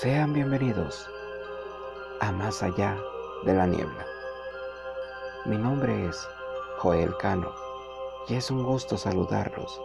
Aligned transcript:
Sean 0.00 0.32
bienvenidos 0.32 1.10
a 2.20 2.30
Más 2.30 2.62
allá 2.62 2.96
de 3.44 3.52
la 3.52 3.66
niebla. 3.66 4.06
Mi 5.44 5.58
nombre 5.58 6.06
es 6.06 6.28
Joel 6.78 7.16
Cano 7.16 7.52
y 8.28 8.36
es 8.36 8.48
un 8.52 8.62
gusto 8.62 8.96
saludarlos 8.96 9.82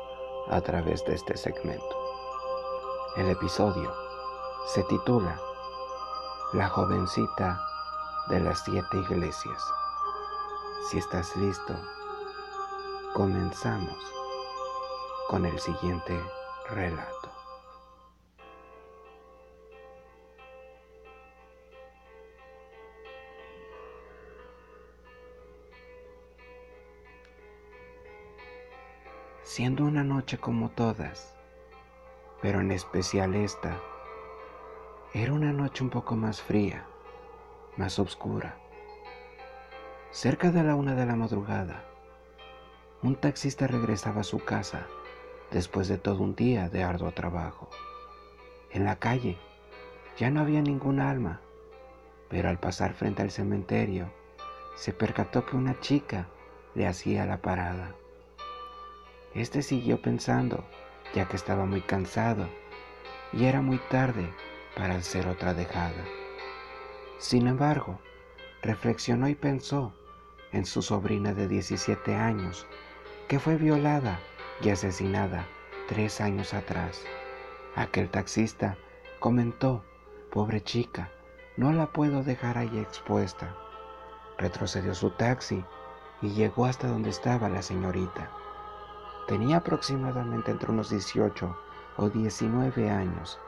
a 0.52 0.62
través 0.62 1.04
de 1.06 1.16
este 1.16 1.36
segmento. 1.36 1.98
El 3.18 3.32
episodio 3.32 3.92
se 4.68 4.84
titula 4.84 5.42
La 6.54 6.70
jovencita 6.70 7.60
de 8.30 8.40
las 8.40 8.64
siete 8.64 8.98
iglesias. 8.98 9.64
Si 10.92 11.00
estás 11.00 11.36
listo, 11.38 11.74
comenzamos 13.16 13.98
con 15.28 15.44
el 15.48 15.58
siguiente 15.60 16.24
relato. 16.70 17.23
Siendo 29.56 29.86
una 29.86 30.04
noche 30.04 30.40
como 30.40 30.70
todas, 30.70 31.36
pero 32.42 32.60
en 32.60 32.72
especial 32.72 33.36
esta, 33.36 33.80
era 35.14 35.32
una 35.32 35.54
noche 35.54 35.84
un 35.84 35.92
poco 35.92 36.16
más 36.16 36.42
fría, 36.42 36.88
más 37.78 38.00
oscura. 38.00 38.58
Cerca 40.10 40.50
de 40.50 40.64
la 40.64 40.74
una 40.74 40.96
de 40.96 41.06
la 41.06 41.16
madrugada, 41.16 41.86
un 43.04 43.16
taxista 43.16 43.68
regresaba 43.68 44.22
a 44.22 44.24
su 44.24 44.40
casa 44.40 44.88
después 45.52 45.88
de 45.88 46.00
todo 46.00 46.24
un 46.24 46.34
día 46.34 46.68
de 46.70 46.84
arduo 46.84 47.12
trabajo. 47.12 47.70
En 48.72 48.86
la 48.86 48.96
calle 48.96 49.38
ya 50.18 50.32
no 50.32 50.42
había 50.42 50.64
ningún 50.64 51.00
alma, 51.00 51.42
pero 52.28 52.50
al 52.50 52.58
pasar 52.58 52.96
frente 52.96 53.22
al 53.22 53.30
cementerio, 53.30 54.12
se 54.76 54.94
percató 54.94 55.46
que 55.46 55.56
una 55.56 55.80
chica 55.80 56.28
le 56.74 56.88
hacía 56.88 57.28
la 57.28 57.38
parada. 57.44 57.94
Este 59.36 59.64
siguió 59.64 60.00
pensando, 60.00 60.64
ya 61.16 61.28
que 61.28 61.36
estaba 61.36 61.66
muy 61.66 61.82
cansado 61.82 62.48
y 63.32 63.46
era 63.46 63.62
muy 63.62 63.80
tarde 63.90 64.30
para 64.76 64.96
hacer 64.96 65.28
otra 65.28 65.56
dejada. 65.56 66.04
Sin 67.18 67.48
embargo, 67.48 68.00
reflexionó 68.62 69.28
y 69.28 69.36
pensó 69.36 69.92
en 70.52 70.68
su 70.68 70.84
sobrina 70.84 71.34
de 71.34 71.48
17 71.48 72.14
años, 72.14 72.68
que 73.28 73.40
fue 73.40 73.56
violada 73.56 74.20
y 74.62 74.70
asesinada 74.70 75.48
tres 75.88 76.22
años 76.22 76.54
atrás. 76.54 77.04
Aquel 77.76 78.10
taxista 78.10 78.78
comentó, 79.20 79.84
pobre 80.32 80.62
chica, 80.62 81.10
no 81.58 81.74
la 81.74 81.92
puedo 81.92 82.24
dejar 82.24 82.60
ahí 82.60 82.78
expuesta. 82.78 83.56
Retrocedió 84.38 84.94
su 84.94 85.10
taxi 85.10 85.66
y 86.22 86.30
llegó 86.30 86.66
hasta 86.66 86.88
donde 86.88 87.10
estaba 87.10 87.50
la 87.50 87.64
señorita. 87.64 88.43
Tenía 89.28 89.58
aproximadamente 89.58 90.52
entre 90.52 90.72
unos 90.72 90.90
18 90.90 91.56
o 91.98 92.10
19 92.10 92.90
años. 92.90 93.40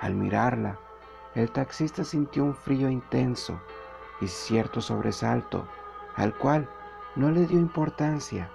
Al 0.00 0.14
mirarla, 0.14 0.78
el 1.34 1.50
taxista 1.50 2.04
sintió 2.04 2.44
un 2.44 2.54
frío 2.54 2.88
intenso 2.88 3.60
y 4.20 4.28
cierto 4.28 4.80
sobresalto, 4.80 5.66
al 6.16 6.34
cual 6.34 6.68
no 7.16 7.30
le 7.30 7.46
dio 7.46 7.58
importancia, 7.58 8.50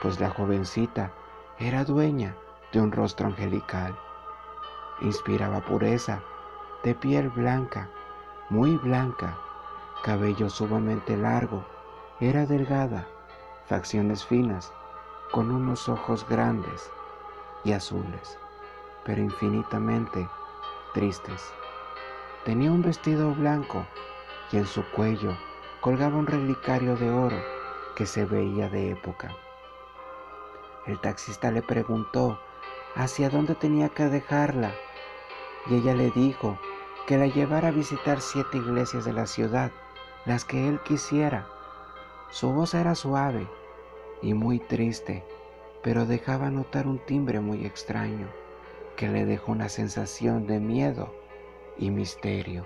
pues 0.00 0.20
la 0.20 0.30
jovencita 0.30 1.12
era 1.58 1.84
dueña 1.84 2.36
de 2.72 2.80
un 2.80 2.92
rostro 2.92 3.26
angelical. 3.26 3.98
Inspiraba 5.00 5.64
pureza, 5.64 6.22
de 6.84 6.94
piel 6.94 7.28
blanca, 7.30 7.90
muy 8.50 8.76
blanca, 8.76 9.36
cabello 10.04 10.48
sumamente 10.48 11.16
largo, 11.16 11.64
era 12.20 12.46
delgada, 12.46 13.06
facciones 13.66 14.24
finas, 14.24 14.72
con 15.30 15.50
unos 15.50 15.88
ojos 15.88 16.26
grandes 16.28 16.90
y 17.64 17.72
azules, 17.72 18.38
pero 19.04 19.20
infinitamente 19.20 20.28
tristes. 20.92 21.52
Tenía 22.44 22.70
un 22.70 22.82
vestido 22.82 23.34
blanco 23.34 23.86
y 24.52 24.58
en 24.58 24.66
su 24.66 24.84
cuello 24.92 25.36
colgaba 25.80 26.16
un 26.16 26.26
relicario 26.26 26.96
de 26.96 27.10
oro 27.10 27.42
que 27.96 28.06
se 28.06 28.24
veía 28.24 28.68
de 28.68 28.90
época. 28.90 29.34
El 30.86 31.00
taxista 31.00 31.50
le 31.50 31.62
preguntó 31.62 32.38
hacia 32.94 33.30
dónde 33.30 33.54
tenía 33.54 33.88
que 33.88 34.04
dejarla 34.04 34.72
y 35.66 35.76
ella 35.76 35.94
le 35.94 36.10
dijo 36.10 36.58
que 37.06 37.18
la 37.18 37.26
llevara 37.26 37.68
a 37.68 37.72
visitar 37.72 38.20
siete 38.20 38.58
iglesias 38.58 39.04
de 39.04 39.12
la 39.12 39.26
ciudad, 39.26 39.70
las 40.26 40.44
que 40.44 40.68
él 40.68 40.80
quisiera. 40.84 41.46
Su 42.30 42.52
voz 42.52 42.74
era 42.74 42.94
suave 42.94 43.48
y 44.22 44.34
muy 44.34 44.58
triste, 44.58 45.24
pero 45.82 46.06
dejaba 46.06 46.50
notar 46.50 46.86
un 46.86 46.98
timbre 46.98 47.40
muy 47.40 47.64
extraño 47.64 48.28
que 48.96 49.08
le 49.08 49.24
dejó 49.24 49.52
una 49.52 49.68
sensación 49.68 50.46
de 50.46 50.60
miedo 50.60 51.14
y 51.78 51.90
misterio. 51.90 52.64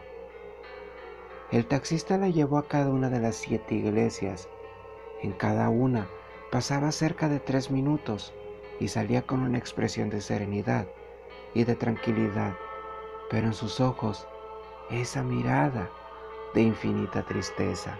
El 1.50 1.66
taxista 1.66 2.18
la 2.18 2.28
llevó 2.28 2.58
a 2.58 2.68
cada 2.68 2.90
una 2.90 3.08
de 3.08 3.20
las 3.20 3.36
siete 3.36 3.74
iglesias. 3.74 4.48
En 5.22 5.32
cada 5.32 5.70
una 5.70 6.08
pasaba 6.52 6.92
cerca 6.92 7.28
de 7.28 7.40
tres 7.40 7.70
minutos 7.70 8.34
y 8.78 8.88
salía 8.88 9.22
con 9.22 9.40
una 9.40 9.58
expresión 9.58 10.10
de 10.10 10.20
serenidad 10.20 10.86
y 11.54 11.64
de 11.64 11.74
tranquilidad, 11.74 12.54
pero 13.30 13.46
en 13.46 13.54
sus 13.54 13.80
ojos 13.80 14.28
esa 14.90 15.22
mirada 15.22 15.90
de 16.54 16.62
infinita 16.62 17.24
tristeza. 17.24 17.98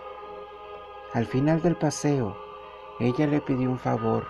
Al 1.15 1.26
final 1.26 1.62
del 1.62 1.76
paseo, 1.76 2.36
ella 3.00 3.28
le 3.28 3.41
pidió 3.41 3.70
un 3.70 3.78
favor. 3.78 4.26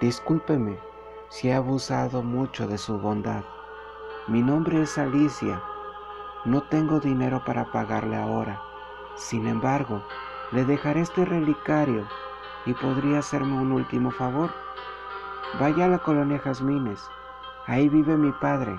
Discúlpeme 0.00 0.80
si 1.28 1.48
he 1.48 1.54
abusado 1.54 2.22
mucho 2.22 2.66
de 2.66 2.76
su 2.76 2.98
bondad. 2.98 3.44
Mi 4.26 4.42
nombre 4.42 4.82
es 4.82 4.98
Alicia. 4.98 5.62
No 6.44 6.62
tengo 6.64 6.98
dinero 6.98 7.42
para 7.44 7.70
pagarle 7.70 8.16
ahora. 8.16 8.60
Sin 9.14 9.46
embargo, 9.46 10.02
le 10.50 10.64
dejaré 10.64 11.02
este 11.02 11.24
relicario 11.24 12.04
y 12.66 12.74
podría 12.74 13.20
hacerme 13.20 13.60
un 13.60 13.70
último 13.70 14.10
favor. 14.10 14.50
Vaya 15.60 15.84
a 15.84 15.88
la 15.88 15.98
colonia 15.98 16.40
Jazmines. 16.40 17.08
Ahí 17.66 17.88
vive 17.88 18.16
mi 18.16 18.32
padre. 18.32 18.76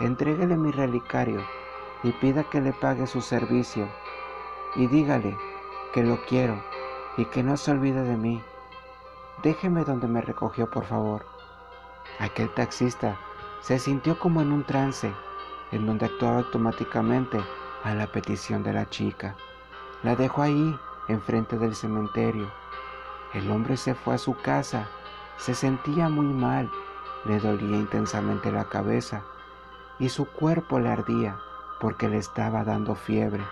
Entréguele 0.00 0.56
mi 0.56 0.70
relicario 0.70 1.42
y 2.02 2.12
pida 2.12 2.44
que 2.44 2.62
le 2.62 2.72
pague 2.72 3.06
su 3.06 3.20
servicio. 3.20 3.86
Y 4.76 4.86
dígale 4.86 5.36
que 5.92 6.02
lo 6.02 6.18
quiero 6.24 6.62
y 7.16 7.24
que 7.26 7.42
no 7.42 7.56
se 7.56 7.70
olvide 7.70 8.02
de 8.02 8.16
mí. 8.16 8.42
Déjeme 9.42 9.84
donde 9.84 10.06
me 10.06 10.20
recogió, 10.20 10.70
por 10.70 10.84
favor. 10.84 11.24
Aquel 12.18 12.52
taxista 12.54 13.18
se 13.60 13.78
sintió 13.78 14.18
como 14.18 14.42
en 14.42 14.52
un 14.52 14.64
trance, 14.64 15.12
en 15.72 15.86
donde 15.86 16.06
actuaba 16.06 16.38
automáticamente 16.38 17.40
a 17.84 17.94
la 17.94 18.06
petición 18.06 18.62
de 18.62 18.72
la 18.72 18.88
chica. 18.88 19.36
La 20.02 20.16
dejó 20.16 20.42
ahí, 20.42 20.78
enfrente 21.08 21.58
del 21.58 21.74
cementerio. 21.74 22.50
El 23.32 23.50
hombre 23.50 23.76
se 23.76 23.94
fue 23.94 24.14
a 24.14 24.18
su 24.18 24.36
casa, 24.36 24.88
se 25.36 25.54
sentía 25.54 26.08
muy 26.08 26.26
mal, 26.26 26.70
le 27.24 27.38
dolía 27.38 27.76
intensamente 27.76 28.50
la 28.50 28.64
cabeza 28.64 29.22
y 29.98 30.08
su 30.08 30.26
cuerpo 30.26 30.78
le 30.78 30.88
ardía 30.88 31.38
porque 31.80 32.08
le 32.08 32.18
estaba 32.18 32.64
dando 32.64 32.94
fiebre. 32.94 33.44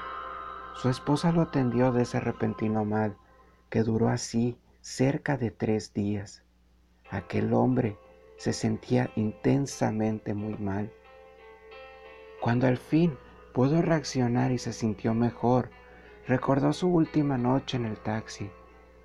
Su 0.74 0.88
esposa 0.88 1.32
lo 1.32 1.42
atendió 1.42 1.92
de 1.92 2.02
ese 2.02 2.20
repentino 2.20 2.84
mal 2.84 3.16
que 3.70 3.82
duró 3.82 4.08
así 4.08 4.58
cerca 4.80 5.36
de 5.36 5.50
tres 5.50 5.92
días. 5.92 6.42
Aquel 7.10 7.52
hombre 7.52 7.96
se 8.36 8.52
sentía 8.52 9.10
intensamente 9.16 10.34
muy 10.34 10.56
mal. 10.56 10.92
Cuando 12.40 12.66
al 12.66 12.78
fin 12.78 13.18
pudo 13.52 13.82
reaccionar 13.82 14.52
y 14.52 14.58
se 14.58 14.72
sintió 14.72 15.14
mejor, 15.14 15.70
recordó 16.26 16.72
su 16.72 16.88
última 16.88 17.36
noche 17.36 17.76
en 17.76 17.86
el 17.86 17.98
taxi, 17.98 18.50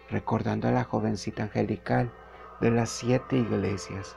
recordando 0.10 0.68
a 0.68 0.72
la 0.72 0.84
jovencita 0.84 1.44
angelical 1.44 2.14
de 2.62 2.72
las 2.72 2.90
siete 2.90 3.38
iglesias. 3.38 4.16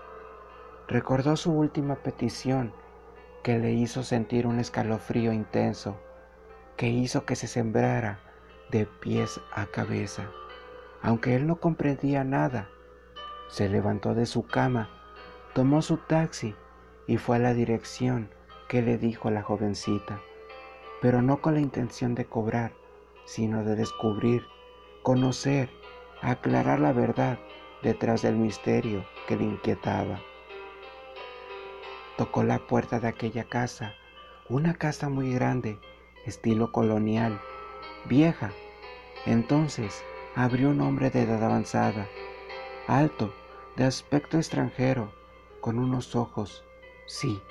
Recordó 0.88 1.36
su 1.36 1.52
última 1.52 1.96
petición 1.96 2.72
que 3.42 3.58
le 3.58 3.72
hizo 3.72 4.02
sentir 4.02 4.46
un 4.46 4.58
escalofrío 4.58 5.32
intenso, 5.32 5.96
que 6.76 6.88
hizo 6.88 7.24
que 7.24 7.36
se 7.36 7.46
sembrara 7.46 8.20
de 8.70 8.86
pies 8.86 9.40
a 9.52 9.66
cabeza. 9.66 10.30
Aunque 11.02 11.34
él 11.34 11.46
no 11.46 11.56
comprendía 11.56 12.24
nada, 12.24 12.68
se 13.48 13.68
levantó 13.68 14.14
de 14.14 14.26
su 14.26 14.46
cama, 14.46 14.88
tomó 15.54 15.82
su 15.82 15.98
taxi 15.98 16.54
y 17.06 17.18
fue 17.18 17.36
a 17.36 17.40
la 17.40 17.54
dirección 17.54 18.30
que 18.68 18.82
le 18.82 18.98
dijo 18.98 19.30
la 19.30 19.42
jovencita, 19.42 20.20
pero 21.00 21.22
no 21.22 21.40
con 21.40 21.54
la 21.54 21.60
intención 21.60 22.14
de 22.14 22.24
cobrar, 22.24 22.72
sino 23.24 23.64
de 23.64 23.76
descubrir, 23.76 24.44
conocer, 25.02 25.70
aclarar 26.22 26.80
la 26.80 26.92
verdad 26.92 27.38
detrás 27.82 28.22
del 28.22 28.36
misterio 28.36 29.04
que 29.28 29.36
le 29.36 29.44
inquietaba. 29.44 30.20
Tocó 32.16 32.42
la 32.42 32.58
puerta 32.58 32.98
de 32.98 33.08
aquella 33.08 33.44
casa 33.44 33.94
una 34.48 34.74
casa 34.74 35.08
muy 35.08 35.34
grande, 35.34 35.80
estilo 36.24 36.70
colonial, 36.70 37.40
vieja. 38.06 38.52
Entonces 39.24 40.02
abrió 40.34 40.70
un 40.70 40.80
hombre 40.80 41.10
de 41.10 41.22
edad 41.22 41.42
avanzada, 41.42 42.06
alto, 42.86 43.32
de 43.76 43.84
aspecto 43.84 44.36
extranjero, 44.36 45.12
con 45.60 45.78
unos 45.78 46.14
ojos, 46.14 46.64
sí, 47.06 47.42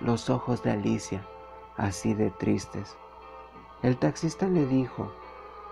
los 0.00 0.30
ojos 0.30 0.62
de 0.62 0.72
Alicia, 0.72 1.26
así 1.76 2.14
de 2.14 2.30
tristes. 2.30 2.96
El 3.82 3.96
taxista 3.96 4.46
le 4.46 4.66
dijo, 4.66 5.12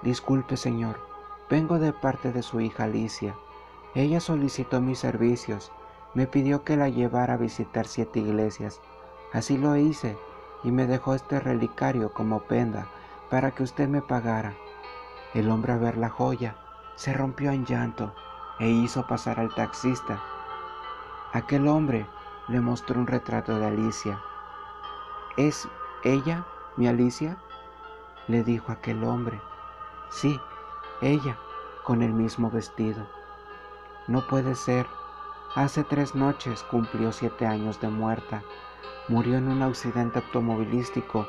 Disculpe 0.03 0.57
señor, 0.57 0.99
vengo 1.51 1.79
de 1.79 1.93
parte 1.93 2.33
de 2.33 2.43
su 2.43 2.61
hija 2.61 2.85
Alicia. 2.85 3.37
Ella 3.95 4.21
solicitó 4.21 4.81
mis 4.81 4.99
servicios, 4.99 5.73
me 6.15 6.27
pidió 6.27 6.65
que 6.65 6.77
la 6.77 6.89
llevara 6.89 7.35
a 7.35 7.37
visitar 7.37 7.87
siete 7.87 8.21
iglesias. 8.21 8.81
Así 9.33 9.59
lo 9.59 9.77
hice 9.77 10.17
y 10.65 10.73
me 10.73 10.87
dejó 10.87 11.15
este 11.15 11.39
relicario 11.39 12.13
como 12.13 12.41
penda 12.41 12.89
para 13.31 13.53
que 13.53 13.62
usted 13.62 13.88
me 13.88 14.03
pagara. 14.03 14.55
El 15.35 15.50
hombre 15.50 15.73
a 15.73 15.77
ver 15.77 15.97
la 15.97 16.09
joya 16.09 16.56
se 16.97 17.12
rompió 17.12 17.53
en 17.53 17.65
llanto 17.65 18.15
e 18.59 18.69
hizo 18.69 19.06
pasar 19.06 19.41
al 19.41 19.55
taxista. 19.55 20.21
Aquel 21.32 21.69
hombre 21.69 22.06
le 22.49 22.61
mostró 22.61 23.00
un 23.00 23.06
retrato 23.06 23.59
de 23.59 23.67
Alicia. 23.67 24.21
¿Es 25.37 25.69
ella 26.05 26.44
mi 26.77 26.88
Alicia? 26.88 27.38
le 28.27 28.44
dijo 28.44 28.73
aquel 28.73 29.05
hombre. 29.05 29.41
Sí, 30.11 30.41
ella, 31.00 31.38
con 31.85 32.03
el 32.03 32.12
mismo 32.12 32.50
vestido. 32.50 33.06
No 34.09 34.27
puede 34.27 34.55
ser. 34.55 34.87
Hace 35.55 35.85
tres 35.85 36.15
noches 36.15 36.62
cumplió 36.65 37.12
siete 37.12 37.47
años 37.47 37.81
de 37.81 37.88
muerta 37.88 38.43
murió 39.11 39.38
en 39.38 39.49
un 39.49 39.61
accidente 39.62 40.21
automovilístico 40.21 41.27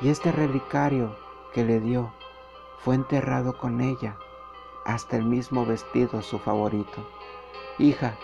y 0.00 0.08
este 0.08 0.32
relicario 0.32 1.16
que 1.54 1.64
le 1.64 1.80
dio 1.80 2.12
fue 2.78 2.96
enterrado 2.96 3.56
con 3.56 3.80
ella, 3.80 4.18
hasta 4.84 5.16
el 5.16 5.24
mismo 5.24 5.64
vestido 5.64 6.20
su 6.20 6.38
favorito. 6.38 7.08
Hija, 7.78 8.16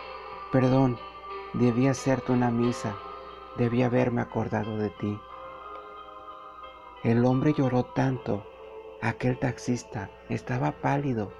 perdón, 0.52 0.98
debí 1.54 1.86
hacerte 1.86 2.32
una 2.32 2.50
misa, 2.50 2.94
debí 3.56 3.82
haberme 3.82 4.20
acordado 4.20 4.76
de 4.76 4.90
ti. 4.90 5.18
El 7.02 7.24
hombre 7.24 7.54
lloró 7.54 7.84
tanto, 7.84 8.44
aquel 9.00 9.38
taxista 9.38 10.10
estaba 10.28 10.72
pálido, 10.72 11.32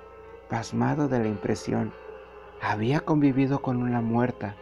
pasmado 0.48 1.08
de 1.08 1.18
la 1.18 1.28
impresión. 1.28 1.92
Había 2.62 3.00
convivido 3.00 3.60
con 3.60 3.82
una 3.82 4.00
muerta. 4.00 4.56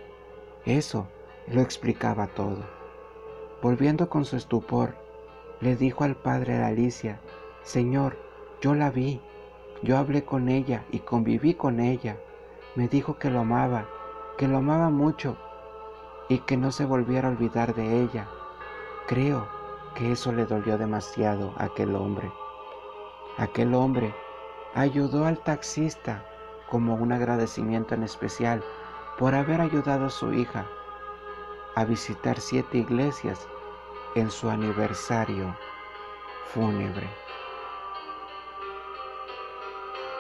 Eso 0.65 1.09
lo 1.47 1.61
explicaba 1.61 2.27
todo. 2.27 2.65
Volviendo 3.63 4.09
con 4.09 4.25
su 4.25 4.37
estupor, 4.37 4.97
le 5.61 5.77
dijo 5.77 6.05
al 6.05 6.15
padre 6.15 6.59
de 6.59 6.65
Alicia, 6.65 7.21
Señor, 7.63 8.17
yo 8.61 8.75
la 8.75 8.91
vi, 8.91 9.21
yo 9.83 9.99
hablé 9.99 10.25
con 10.25 10.49
ella 10.49 10.85
y 10.91 11.01
conviví 11.01 11.55
con 11.55 11.81
ella. 11.81 12.17
Me 12.77 12.89
dijo 12.89 13.19
que 13.19 13.31
lo 13.31 13.41
amaba, 13.41 13.87
que 14.37 14.47
lo 14.47 14.59
amaba 14.59 14.91
mucho 14.91 15.37
y 16.29 16.39
que 16.41 16.57
no 16.57 16.71
se 16.71 16.85
volviera 16.85 17.29
a 17.29 17.33
olvidar 17.33 17.75
de 17.75 18.03
ella. 18.03 18.29
Creo 19.07 19.49
que 19.95 20.13
eso 20.13 20.33
le 20.33 20.47
dolió 20.47 20.79
demasiado 20.79 21.53
a 21.57 21.65
aquel 21.65 21.97
hombre. 21.97 22.31
Aquel 23.37 23.75
hombre 23.75 24.15
ayudó 24.75 25.27
al 25.27 25.39
taxista 25.39 26.25
como 26.71 26.95
un 26.95 27.13
agradecimiento 27.13 27.95
en 27.95 28.03
especial 28.05 28.63
por 29.19 29.35
haber 29.35 29.61
ayudado 29.61 30.07
a 30.07 30.11
su 30.11 30.33
hija 30.33 30.67
a 31.75 31.85
visitar 31.85 32.41
siete 32.41 32.79
iglesias 32.79 33.49
en 34.15 34.31
su 34.31 34.49
aniversario 34.49 35.57
fúnebre. 36.53 37.09